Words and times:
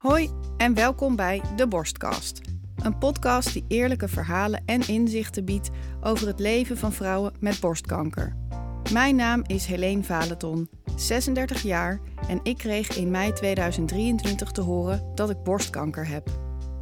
Hoi 0.00 0.30
en 0.56 0.74
welkom 0.74 1.16
bij 1.16 1.42
De 1.56 1.68
Borstkast. 1.68 2.40
Een 2.82 2.98
podcast 2.98 3.52
die 3.52 3.64
eerlijke 3.68 4.08
verhalen 4.08 4.62
en 4.66 4.88
inzichten 4.88 5.44
biedt 5.44 5.70
over 6.00 6.26
het 6.26 6.38
leven 6.38 6.78
van 6.78 6.92
vrouwen 6.92 7.32
met 7.40 7.60
borstkanker. 7.60 8.36
Mijn 8.92 9.16
naam 9.16 9.42
is 9.46 9.66
Helene 9.66 10.02
Valeton, 10.02 10.68
36 10.96 11.62
jaar 11.62 12.00
en 12.28 12.40
ik 12.42 12.58
kreeg 12.58 12.96
in 12.96 13.10
mei 13.10 13.32
2023 13.32 14.50
te 14.50 14.60
horen 14.60 15.12
dat 15.14 15.30
ik 15.30 15.42
borstkanker 15.42 16.06
heb. 16.06 16.28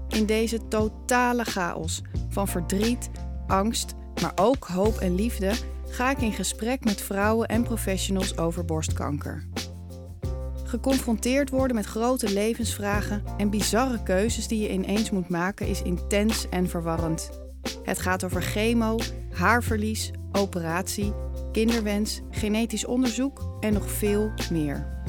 In 0.09 0.27
deze 0.27 0.69
totale 0.69 1.45
chaos 1.45 2.03
van 2.29 2.49
verdriet, 2.49 3.11
angst, 3.47 3.95
maar 4.23 4.33
ook 4.35 4.65
hoop 4.65 4.97
en 4.97 5.15
liefde 5.15 5.53
ga 5.89 6.11
ik 6.11 6.21
in 6.21 6.33
gesprek 6.33 6.85
met 6.85 7.01
vrouwen 7.01 7.49
en 7.49 7.63
professionals 7.63 8.37
over 8.37 8.65
borstkanker. 8.65 9.47
Geconfronteerd 10.69 11.51
worden 11.51 11.77
met 11.77 11.87
grote 11.87 12.33
levensvragen 12.33 13.23
en 13.37 13.51
bizarre 13.51 14.03
keuzes 14.03 14.49
die 14.49 14.61
je 14.61 14.73
ineens 14.73 15.11
moet 15.11 15.29
maken 15.29 15.67
is 15.67 15.83
intens 15.83 16.49
en 16.49 16.69
verwarrend. 16.69 17.31
Het 17.83 17.99
gaat 17.99 18.25
over 18.25 18.43
chemo, 18.43 18.99
haarverlies, 19.33 20.11
operatie, 20.33 21.13
kinderwens, 21.53 22.21
genetisch 22.31 22.85
onderzoek 22.85 23.57
en 23.61 23.73
nog 23.73 23.91
veel 23.91 24.31
meer. 24.53 25.03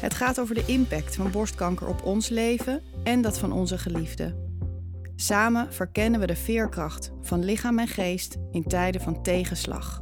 Het 0.00 0.14
gaat 0.14 0.40
over 0.40 0.54
de 0.54 0.64
impact 0.66 1.16
van 1.16 1.30
borstkanker 1.30 1.86
op 1.86 2.02
ons 2.02 2.28
leven 2.28 2.82
en 3.04 3.22
dat 3.22 3.38
van 3.38 3.52
onze 3.52 3.78
geliefden. 3.78 4.36
Samen 5.16 5.72
verkennen 5.72 6.20
we 6.20 6.26
de 6.26 6.36
veerkracht 6.36 7.12
van 7.22 7.44
lichaam 7.44 7.78
en 7.78 7.88
geest 7.88 8.36
in 8.50 8.64
tijden 8.64 9.00
van 9.00 9.22
tegenslag. 9.22 10.00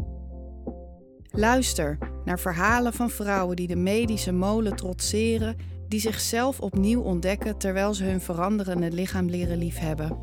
Luister 1.30 1.98
naar 2.24 2.40
verhalen 2.40 2.92
van 2.92 3.10
vrouwen 3.10 3.56
die 3.56 3.66
de 3.66 3.76
medische 3.76 4.32
molen 4.32 4.76
trotseren, 4.76 5.56
die 5.88 6.00
zichzelf 6.00 6.60
opnieuw 6.60 7.00
ontdekken 7.00 7.58
terwijl 7.58 7.94
ze 7.94 8.04
hun 8.04 8.20
veranderende 8.20 8.90
lichaam 8.90 9.28
leren 9.28 9.58
liefhebben. 9.58 10.18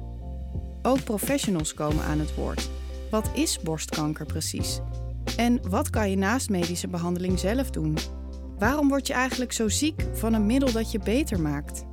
Ook 0.82 1.04
professionals 1.04 1.74
komen 1.74 2.04
aan 2.04 2.20
het 2.20 2.36
woord. 2.36 2.70
Wat 3.12 3.30
is 3.34 3.60
borstkanker 3.60 4.26
precies? 4.26 4.80
En 5.38 5.70
wat 5.70 5.90
kan 5.90 6.10
je 6.10 6.18
naast 6.18 6.50
medische 6.50 6.88
behandeling 6.88 7.40
zelf 7.40 7.70
doen? 7.70 7.98
Waarom 8.58 8.88
word 8.88 9.08
je 9.08 9.14
eigenlijk 9.14 9.52
zo 9.52 9.68
ziek 9.68 10.06
van 10.14 10.34
een 10.34 10.46
middel 10.46 10.72
dat 10.72 10.92
je 10.92 11.00
beter 11.00 11.42
maakt? 11.42 11.86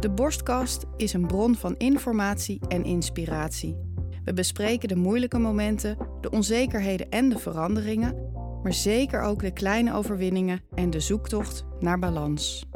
De 0.00 0.10
Borstkast 0.10 0.84
is 0.96 1.12
een 1.12 1.26
bron 1.26 1.54
van 1.54 1.74
informatie 1.78 2.60
en 2.68 2.84
inspiratie. 2.84 3.76
We 4.24 4.32
bespreken 4.32 4.88
de 4.88 4.96
moeilijke 4.96 5.38
momenten, 5.38 5.96
de 6.20 6.30
onzekerheden 6.30 7.10
en 7.10 7.28
de 7.28 7.38
veranderingen, 7.38 8.16
maar 8.64 8.72
zeker 8.72 9.22
ook 9.22 9.40
de 9.40 9.52
kleine 9.52 9.94
overwinningen 9.94 10.60
en 10.74 10.90
de 10.90 11.00
zoektocht 11.00 11.64
naar 11.80 11.98
balans. 11.98 12.66